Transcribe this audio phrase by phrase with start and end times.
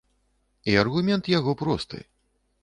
[0.73, 2.03] І аргумент яго просты.